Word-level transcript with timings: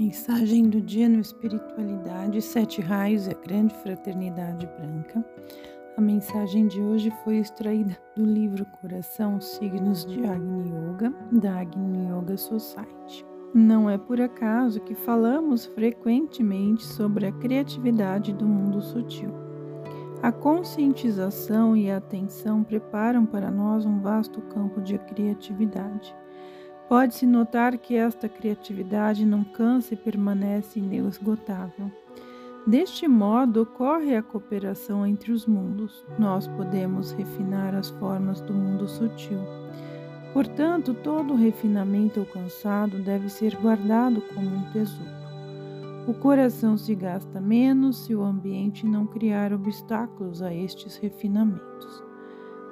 Mensagem 0.00 0.66
do 0.66 0.80
dia 0.80 1.10
no 1.10 1.20
Espiritualidade, 1.20 2.40
Sete 2.40 2.80
Raios 2.80 3.26
e 3.26 3.32
a 3.32 3.34
Grande 3.34 3.74
Fraternidade 3.82 4.66
Branca. 4.66 5.22
A 5.94 6.00
mensagem 6.00 6.66
de 6.68 6.80
hoje 6.80 7.12
foi 7.22 7.36
extraída 7.36 7.94
do 8.16 8.24
livro 8.24 8.64
Coração 8.80 9.38
Signos 9.42 10.06
de 10.06 10.24
Agni 10.24 10.70
Yoga, 10.70 11.12
da 11.30 11.60
Agni 11.60 12.08
Yoga 12.08 12.34
Society. 12.38 13.26
Não 13.52 13.90
é 13.90 13.98
por 13.98 14.18
acaso 14.22 14.80
que 14.80 14.94
falamos 14.94 15.66
frequentemente 15.66 16.82
sobre 16.82 17.26
a 17.26 17.32
criatividade 17.32 18.32
do 18.32 18.46
mundo 18.46 18.80
sutil. 18.80 19.34
A 20.22 20.32
conscientização 20.32 21.76
e 21.76 21.90
a 21.90 21.98
atenção 21.98 22.64
preparam 22.64 23.26
para 23.26 23.50
nós 23.50 23.84
um 23.84 24.00
vasto 24.00 24.40
campo 24.40 24.80
de 24.80 24.96
criatividade. 24.96 26.16
Pode-se 26.90 27.24
notar 27.24 27.78
que 27.78 27.94
esta 27.94 28.28
criatividade 28.28 29.24
não 29.24 29.44
cansa 29.44 29.94
e 29.94 29.96
permanece 29.96 30.80
inesgotável. 30.80 31.88
Deste 32.66 33.06
modo, 33.06 33.62
ocorre 33.62 34.16
a 34.16 34.22
cooperação 34.24 35.06
entre 35.06 35.30
os 35.30 35.46
mundos. 35.46 36.04
Nós 36.18 36.48
podemos 36.48 37.12
refinar 37.12 37.76
as 37.76 37.90
formas 37.90 38.40
do 38.40 38.52
mundo 38.52 38.88
sutil. 38.88 39.38
Portanto, 40.32 40.92
todo 40.92 41.36
refinamento 41.36 42.18
alcançado 42.18 42.98
deve 42.98 43.28
ser 43.28 43.54
guardado 43.54 44.20
como 44.34 44.48
um 44.48 44.72
tesouro. 44.72 45.12
O 46.08 46.14
coração 46.14 46.76
se 46.76 46.92
gasta 46.96 47.40
menos 47.40 47.98
se 47.98 48.16
o 48.16 48.24
ambiente 48.24 48.84
não 48.84 49.06
criar 49.06 49.52
obstáculos 49.52 50.42
a 50.42 50.52
estes 50.52 50.96
refinamentos. 50.96 52.09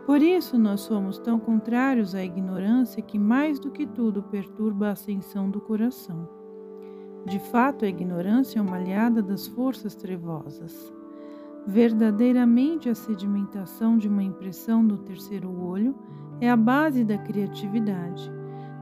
Por 0.08 0.22
isso, 0.22 0.56
nós 0.56 0.80
somos 0.80 1.18
tão 1.18 1.38
contrários 1.38 2.14
à 2.14 2.24
ignorância 2.24 3.02
que, 3.02 3.18
mais 3.18 3.60
do 3.60 3.70
que 3.70 3.86
tudo, 3.86 4.22
perturba 4.22 4.88
a 4.88 4.92
ascensão 4.92 5.50
do 5.50 5.60
coração. 5.60 6.26
De 7.26 7.38
fato, 7.38 7.84
a 7.84 7.88
ignorância 7.88 8.59
é 8.59 8.62
uma 8.62 8.76
aliada 8.76 9.23
das 9.23 9.46
forças 9.48 9.95
trevosas. 9.95 10.90
Verdadeiramente, 11.66 12.88
a 12.88 12.95
sedimentação 12.95 13.98
de 13.98 14.09
uma 14.09 14.23
impressão 14.23 14.82
do 14.82 14.96
terceiro 14.96 15.50
olho 15.50 15.95
é 16.40 16.48
a 16.48 16.56
base 16.56 17.04
da 17.04 17.18
criatividade. 17.18 18.32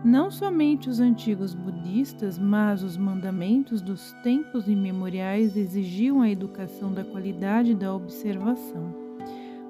Não 0.05 0.30
somente 0.30 0.88
os 0.88 1.00
antigos 1.00 1.55
budistas, 1.56 2.38
mas 2.38 2.84
os 2.84 2.96
mandamentos 2.96 3.83
dos 3.83 4.12
tempos 4.22 4.68
imemoriais 4.68 5.56
exigiam 5.56 6.22
a 6.22 6.30
educação 6.30 6.92
da 6.92 7.02
qualidade 7.02 7.74
da 7.74 7.92
observação. 7.92 9.05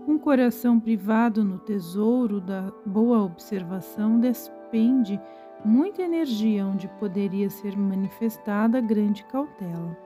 Um 0.07 0.19
coração 0.19 0.79
privado 0.79 1.43
no 1.43 1.59
tesouro 1.59 2.41
da 2.41 2.73
boa 2.87 3.25
observação 3.25 4.21
despende 4.21 5.21
muita 5.65 6.03
energia 6.03 6.65
onde 6.65 6.87
poderia 7.01 7.51
ser 7.51 7.77
manifestada 7.77 8.81
grande 8.81 9.25
cautela. 9.25 9.99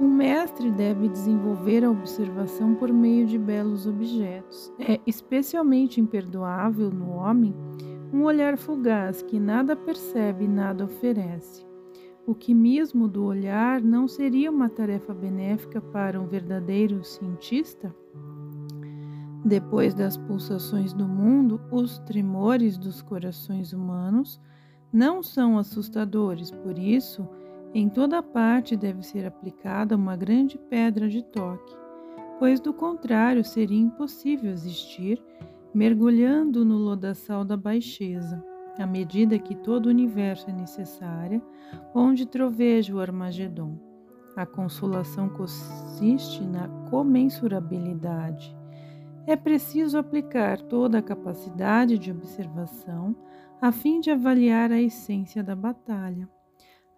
Um 0.00 0.08
mestre 0.08 0.70
deve 0.70 1.08
desenvolver 1.08 1.84
a 1.84 1.90
observação 1.90 2.74
por 2.74 2.90
meio 2.90 3.26
de 3.26 3.38
belos 3.38 3.86
objetos. 3.86 4.72
É 4.78 4.98
especialmente 5.06 6.00
imperdoável 6.00 6.90
no 6.90 7.10
homem 7.10 7.54
um 8.10 8.22
olhar 8.22 8.56
fugaz 8.56 9.20
que 9.20 9.38
nada 9.38 9.76
percebe 9.76 10.44
e 10.44 10.48
nada 10.48 10.86
oferece. 10.86 11.66
O 12.26 12.34
quimismo 12.34 13.06
do 13.06 13.22
olhar 13.24 13.82
não 13.82 14.08
seria 14.08 14.50
uma 14.50 14.70
tarefa 14.70 15.12
benéfica 15.12 15.78
para 15.78 16.18
um 16.18 16.26
verdadeiro 16.26 17.04
cientista? 17.04 17.94
Depois 19.44 19.92
das 19.92 20.16
pulsações 20.16 20.94
do 20.94 21.06
mundo, 21.06 21.60
os 21.70 21.98
tremores 21.98 22.78
dos 22.78 23.02
corações 23.02 23.74
humanos 23.74 24.40
não 24.90 25.22
são 25.22 25.58
assustadores, 25.58 26.50
por 26.50 26.78
isso, 26.78 27.28
em 27.74 27.90
toda 27.90 28.22
parte 28.22 28.74
deve 28.74 29.02
ser 29.02 29.26
aplicada 29.26 29.96
uma 29.96 30.16
grande 30.16 30.56
pedra 30.56 31.10
de 31.10 31.22
toque, 31.22 31.76
pois 32.38 32.58
do 32.58 32.72
contrário 32.72 33.44
seria 33.44 33.78
impossível 33.78 34.50
existir 34.50 35.22
mergulhando 35.74 36.64
no 36.64 36.78
lodaçal 36.78 37.44
da 37.44 37.56
baixeza, 37.56 38.42
à 38.78 38.86
medida 38.86 39.38
que 39.38 39.54
todo 39.56 39.86
o 39.86 39.90
universo 39.90 40.48
é 40.48 40.52
necessária, 40.54 41.42
onde 41.94 42.24
troveja 42.24 42.94
o 42.94 43.00
Armagedon. 43.00 43.76
A 44.36 44.46
consolação 44.46 45.28
consiste 45.28 46.42
na 46.44 46.66
comensurabilidade 46.88 48.56
é 49.26 49.36
preciso 49.36 49.98
aplicar 49.98 50.60
toda 50.60 50.98
a 50.98 51.02
capacidade 51.02 51.98
de 51.98 52.10
observação 52.10 53.16
a 53.60 53.72
fim 53.72 54.00
de 54.00 54.10
avaliar 54.10 54.70
a 54.70 54.80
essência 54.80 55.42
da 55.42 55.56
batalha. 55.56 56.28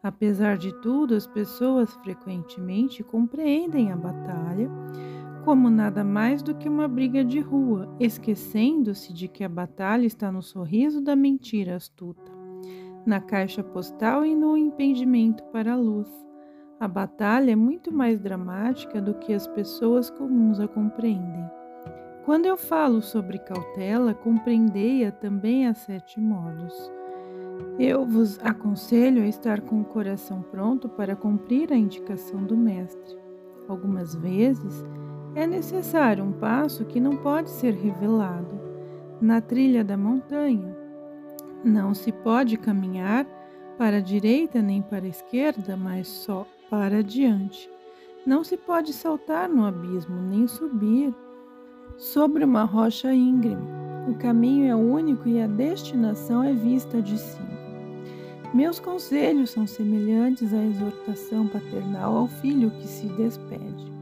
Apesar 0.03 0.56
de 0.56 0.72
tudo, 0.81 1.14
as 1.14 1.26
pessoas 1.26 1.92
frequentemente 1.94 3.03
compreendem 3.03 3.92
a 3.92 3.97
batalha 3.97 4.70
como 5.44 5.70
nada 5.70 6.03
mais 6.03 6.42
do 6.42 6.56
que 6.56 6.69
uma 6.69 6.88
briga 6.88 7.25
de 7.25 7.38
rua, 7.38 7.88
esquecendo-se 8.00 9.12
de 9.12 9.28
que 9.28 9.44
a 9.44 9.48
batalha 9.48 10.04
está 10.04 10.32
no 10.32 10.43
sorriso 10.43 11.00
da 11.00 11.14
mentira 11.14 11.76
astuta, 11.76 12.32
na 13.06 13.20
caixa 13.20 13.62
postal 13.62 14.26
e 14.26 14.34
no 14.34 14.56
impedimento 14.56 15.44
para 15.53 15.75
a 15.75 15.76
luz. 15.76 16.08
A 16.81 16.88
batalha 16.88 17.53
é 17.53 17.56
muito 17.56 17.93
mais 17.93 18.19
dramática 18.19 19.00
do 19.00 19.14
que 19.14 19.32
as 19.32 19.47
pessoas 19.47 20.10
comuns 20.10 20.58
a 20.58 20.66
compreendem. 20.66 21.56
Quando 22.26 22.47
eu 22.47 22.56
falo 22.56 23.00
sobre 23.00 23.38
cautela, 23.38 24.12
compreendei-a 24.12 25.12
também 25.12 25.69
a 25.69 25.75
sete 25.75 26.19
modos. 26.19 26.75
Eu 27.78 28.04
vos 28.04 28.37
aconselho 28.41 29.22
a 29.22 29.28
estar 29.28 29.60
com 29.60 29.81
o 29.81 29.84
coração 29.84 30.42
pronto 30.42 30.88
para 30.88 31.14
cumprir 31.14 31.72
a 31.72 31.76
indicação 31.76 32.42
do 32.42 32.56
Mestre. 32.56 33.16
Algumas 33.69 34.16
vezes 34.16 34.84
é 35.37 35.47
necessário 35.47 36.25
um 36.25 36.32
passo 36.32 36.84
que 36.84 36.98
não 36.98 37.16
pode 37.16 37.48
ser 37.48 37.75
revelado. 37.75 38.60
Na 39.20 39.41
trilha 39.41 39.84
da 39.84 39.97
montanha, 39.97 40.76
não 41.62 41.94
se 41.94 42.10
pode 42.10 42.56
caminhar 42.56 43.25
para 43.78 43.98
a 43.98 44.03
direita 44.03 44.60
nem 44.60 44.82
para 44.82 45.04
a 45.04 45.08
esquerda, 45.08 45.76
mas 45.76 46.08
só 46.08 46.44
para 46.69 46.98
adiante. 46.98 47.70
Não 48.26 48.43
se 48.43 48.56
pode 48.56 48.93
saltar 48.93 49.48
no 49.48 49.64
abismo, 49.64 50.20
nem 50.20 50.48
subir 50.48 51.14
sobre 51.98 52.44
uma 52.44 52.64
rocha 52.64 53.12
íngreme. 53.12 53.66
O 54.08 54.14
caminho 54.14 54.70
é 54.70 54.74
único 54.74 55.28
e 55.28 55.40
a 55.40 55.46
destinação 55.46 56.42
é 56.42 56.52
vista 56.52 57.00
de 57.00 57.18
cima. 57.18 57.56
Meus 58.54 58.78
conselhos 58.78 59.50
são 59.50 59.66
semelhantes 59.66 60.52
à 60.52 60.62
exortação 60.62 61.48
paternal 61.48 62.16
ao 62.16 62.26
filho 62.28 62.70
que 62.70 62.86
se 62.86 63.06
despede. 63.08 63.92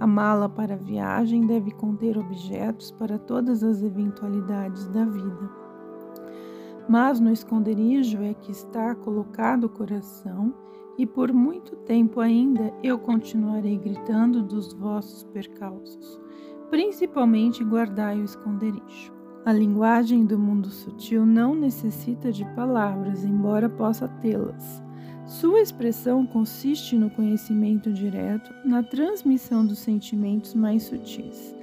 A 0.00 0.06
mala 0.06 0.48
para 0.48 0.74
a 0.74 0.78
viagem 0.78 1.46
deve 1.46 1.70
conter 1.72 2.16
objetos 2.16 2.90
para 2.92 3.18
todas 3.18 3.62
as 3.62 3.82
eventualidades 3.82 4.86
da 4.88 5.04
vida. 5.04 5.50
Mas 6.88 7.18
no 7.18 7.32
esconderijo 7.32 8.22
é 8.22 8.34
que 8.34 8.52
está 8.52 8.94
colocado 8.94 9.64
o 9.64 9.68
coração, 9.68 10.54
e 10.98 11.04
por 11.04 11.32
muito 11.32 11.76
tempo 11.76 12.20
ainda 12.20 12.72
eu 12.82 12.98
continuarei 12.98 13.76
gritando 13.76 14.42
dos 14.42 14.72
vossos 14.72 15.24
percalços 15.24 16.18
principalmente 16.70 17.64
guardai 17.64 18.20
o 18.20 18.24
esconderijo. 18.24 19.12
A 19.44 19.52
linguagem 19.52 20.24
do 20.24 20.38
mundo 20.38 20.68
sutil 20.70 21.24
não 21.24 21.54
necessita 21.54 22.32
de 22.32 22.44
palavras, 22.54 23.24
embora 23.24 23.68
possa 23.68 24.08
tê-las. 24.08 24.82
Sua 25.24 25.60
expressão 25.60 26.26
consiste 26.26 26.96
no 26.96 27.10
conhecimento 27.10 27.92
direto, 27.92 28.52
na 28.64 28.82
transmissão 28.82 29.64
dos 29.64 29.78
sentimentos 29.78 30.54
mais 30.54 30.84
sutis. 30.84 31.54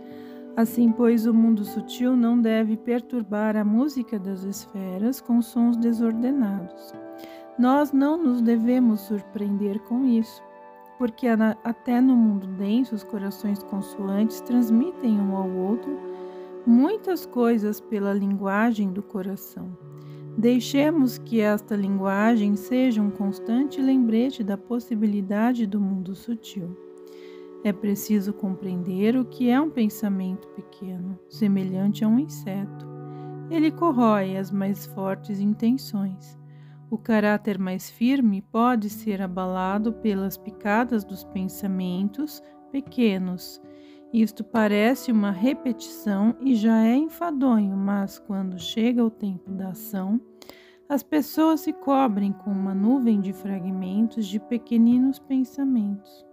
Assim, 0.55 0.91
pois, 0.91 1.25
o 1.25 1.33
mundo 1.33 1.65
sutil 1.65 2.15
não 2.15 2.39
deve 2.39 2.77
perturbar 2.77 3.57
a 3.57 3.65
música 3.65 4.19
das 4.19 4.43
esferas 4.43 5.19
com 5.19 5.41
sons 5.41 5.75
desordenados. 5.77 6.93
Nós 7.57 7.91
não 7.91 8.21
nos 8.21 8.41
devemos 8.41 9.01
surpreender 9.01 9.79
com 9.83 10.05
isso 10.05 10.41
porque 11.03 11.27
até 11.27 11.99
no 11.99 12.15
mundo 12.15 12.47
denso 12.47 12.95
os 12.95 13.03
corações 13.03 13.61
consoantes 13.61 14.39
transmitem 14.39 15.19
um 15.19 15.35
ao 15.35 15.49
outro 15.49 15.99
muitas 16.65 17.25
coisas 17.25 17.81
pela 17.81 18.13
linguagem 18.13 18.89
do 18.89 19.03
coração. 19.03 19.77
Deixemos 20.37 21.17
que 21.17 21.41
esta 21.41 21.75
linguagem 21.75 22.55
seja 22.55 23.01
um 23.01 23.09
constante 23.09 23.81
lembrete 23.81 24.45
da 24.45 24.57
possibilidade 24.57 25.67
do 25.67 25.77
mundo 25.77 26.15
sutil. 26.15 26.69
É 27.65 27.73
preciso 27.73 28.31
compreender 28.31 29.17
o 29.17 29.25
que 29.25 29.49
é 29.49 29.59
um 29.59 29.69
pensamento 29.69 30.47
pequeno, 30.55 31.19
semelhante 31.27 32.05
a 32.05 32.07
um 32.07 32.17
inseto. 32.17 32.87
Ele 33.51 33.71
corrói 33.71 34.37
as 34.37 34.51
mais 34.51 34.85
fortes 34.85 35.41
intenções 35.41 36.41
o 36.93 36.97
caráter 36.99 37.57
mais 37.57 37.89
firme 37.89 38.39
pode 38.39 38.87
ser 38.87 39.19
abalado 39.19 39.93
pelas 39.93 40.37
picadas 40.37 41.03
dos 41.03 41.23
pensamentos 41.23 42.39
pequenos. 42.71 43.59
Isto 44.13 44.43
parece 44.43 45.11
uma 45.11 45.31
repetição 45.31 46.35
e 46.39 46.53
já 46.53 46.85
é 46.85 46.95
enfadonho, 46.95 47.75
mas 47.75 48.19
quando 48.19 48.59
chega 48.59 49.03
o 49.03 49.09
tempo 49.09 49.49
da 49.49 49.69
ação, 49.69 50.21
as 50.87 51.01
pessoas 51.01 51.61
se 51.61 51.73
cobrem 51.73 52.31
com 52.31 52.51
uma 52.51 52.75
nuvem 52.75 53.19
de 53.19 53.33
fragmentos 53.33 54.27
de 54.27 54.39
pequeninos 54.39 55.17
pensamentos. 55.17 56.23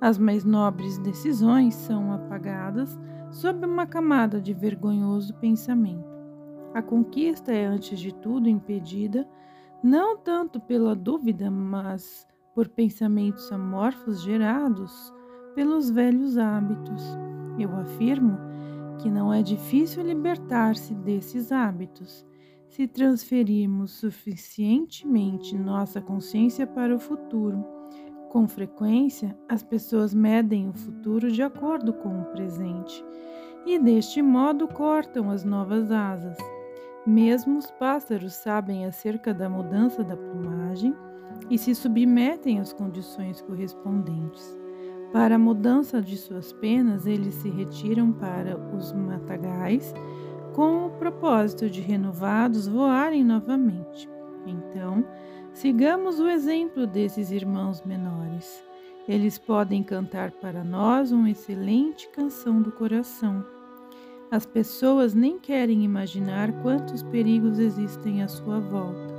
As 0.00 0.16
mais 0.16 0.42
nobres 0.42 0.96
decisões 0.96 1.74
são 1.74 2.14
apagadas 2.14 2.98
sob 3.30 3.66
uma 3.66 3.86
camada 3.86 4.40
de 4.40 4.54
vergonhoso 4.54 5.34
pensamento. 5.34 6.08
A 6.72 6.80
conquista 6.80 7.52
é, 7.52 7.66
antes 7.66 8.00
de 8.00 8.14
tudo, 8.14 8.48
impedida 8.48 9.28
não 9.82 10.16
tanto 10.16 10.60
pela 10.60 10.94
dúvida, 10.94 11.50
mas 11.50 12.26
por 12.54 12.68
pensamentos 12.68 13.50
amorfos 13.50 14.22
gerados 14.22 15.12
pelos 15.54 15.90
velhos 15.90 16.36
hábitos. 16.36 17.02
Eu 17.58 17.74
afirmo 17.76 18.38
que 18.98 19.10
não 19.10 19.32
é 19.32 19.42
difícil 19.42 20.02
libertar-se 20.02 20.94
desses 20.94 21.50
hábitos 21.50 22.26
se 22.68 22.86
transferirmos 22.86 23.92
suficientemente 23.92 25.56
nossa 25.56 26.00
consciência 26.00 26.66
para 26.66 26.94
o 26.94 27.00
futuro. 27.00 27.64
Com 28.30 28.46
frequência, 28.46 29.36
as 29.48 29.62
pessoas 29.62 30.14
medem 30.14 30.68
o 30.68 30.72
futuro 30.72 31.32
de 31.32 31.42
acordo 31.42 31.92
com 31.92 32.20
o 32.20 32.24
presente 32.26 33.04
e, 33.66 33.78
deste 33.78 34.22
modo, 34.22 34.68
cortam 34.68 35.30
as 35.30 35.44
novas 35.44 35.90
asas. 35.90 36.36
Mesmo 37.06 37.58
os 37.58 37.70
pássaros 37.70 38.34
sabem 38.34 38.84
acerca 38.84 39.32
da 39.32 39.48
mudança 39.48 40.04
da 40.04 40.16
plumagem 40.16 40.94
e 41.48 41.56
se 41.56 41.74
submetem 41.74 42.60
às 42.60 42.72
condições 42.72 43.40
correspondentes. 43.40 44.56
Para 45.12 45.34
a 45.34 45.38
mudança 45.38 46.00
de 46.00 46.16
suas 46.16 46.52
penas, 46.52 47.06
eles 47.06 47.34
se 47.34 47.48
retiram 47.48 48.12
para 48.12 48.56
os 48.76 48.92
matagais 48.92 49.92
com 50.54 50.86
o 50.86 50.90
propósito 50.90 51.68
de 51.70 51.80
renovados 51.80 52.68
voarem 52.68 53.24
novamente. 53.24 54.08
Então, 54.46 55.04
sigamos 55.52 56.20
o 56.20 56.28
exemplo 56.28 56.86
desses 56.86 57.30
irmãos 57.30 57.82
menores. 57.82 58.62
Eles 59.08 59.38
podem 59.38 59.82
cantar 59.82 60.30
para 60.30 60.62
nós 60.62 61.10
uma 61.10 61.30
excelente 61.30 62.08
canção 62.10 62.62
do 62.62 62.70
coração. 62.70 63.44
As 64.30 64.46
pessoas 64.46 65.12
nem 65.12 65.40
querem 65.40 65.82
imaginar 65.82 66.52
quantos 66.62 67.02
perigos 67.02 67.58
existem 67.58 68.22
à 68.22 68.28
sua 68.28 68.60
volta. 68.60 69.10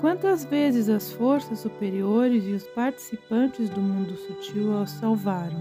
Quantas 0.00 0.44
vezes 0.44 0.88
as 0.88 1.10
forças 1.10 1.58
superiores 1.58 2.44
e 2.44 2.52
os 2.52 2.64
participantes 2.68 3.68
do 3.68 3.80
mundo 3.80 4.14
sutil 4.14 4.80
os 4.80 4.90
salvaram. 4.90 5.58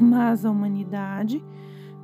Mas 0.00 0.46
a 0.46 0.50
humanidade 0.50 1.44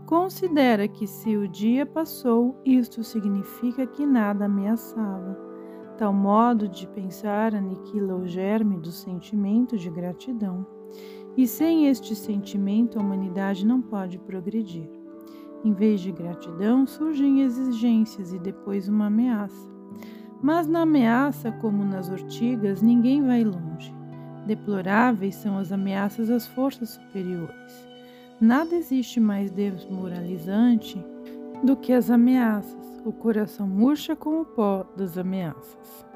considera 0.04 0.86
que 0.86 1.06
se 1.06 1.34
o 1.34 1.48
dia 1.48 1.86
passou, 1.86 2.60
isto 2.62 3.02
significa 3.02 3.86
que 3.86 4.04
nada 4.04 4.44
ameaçava. 4.44 5.34
Tal 5.96 6.12
modo 6.12 6.68
de 6.68 6.86
pensar 6.88 7.54
aniquila 7.54 8.16
o 8.16 8.26
germe 8.26 8.76
do 8.76 8.92
sentimento 8.92 9.78
de 9.78 9.88
gratidão. 9.88 10.66
E 11.38 11.46
sem 11.46 11.86
este 11.86 12.14
sentimento, 12.14 12.98
a 12.98 13.02
humanidade 13.02 13.64
não 13.64 13.80
pode 13.80 14.18
progredir. 14.18 14.99
Em 15.64 15.72
vez 15.72 16.00
de 16.00 16.10
gratidão, 16.10 16.86
surgem 16.86 17.42
exigências 17.42 18.32
e 18.32 18.38
depois 18.38 18.88
uma 18.88 19.06
ameaça. 19.06 19.68
Mas 20.42 20.66
na 20.66 20.82
ameaça, 20.82 21.52
como 21.52 21.84
nas 21.84 22.08
ortigas, 22.10 22.80
ninguém 22.80 23.22
vai 23.22 23.44
longe. 23.44 23.94
Deploráveis 24.46 25.34
são 25.34 25.58
as 25.58 25.70
ameaças 25.70 26.30
às 26.30 26.46
forças 26.46 26.90
superiores. 26.90 27.88
Nada 28.40 28.74
existe 28.74 29.20
mais 29.20 29.50
desmoralizante 29.50 30.98
do 31.62 31.76
que 31.76 31.92
as 31.92 32.10
ameaças. 32.10 33.02
O 33.04 33.12
coração 33.12 33.66
murcha 33.66 34.16
com 34.16 34.40
o 34.40 34.44
pó 34.46 34.86
das 34.96 35.18
ameaças. 35.18 36.09